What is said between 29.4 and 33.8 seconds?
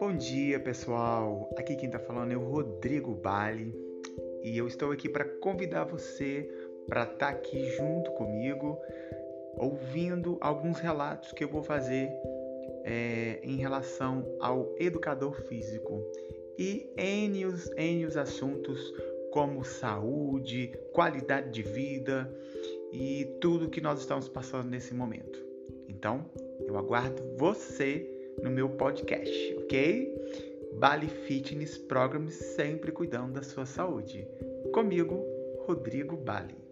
ok? Bali Fitness Program sempre cuidando da sua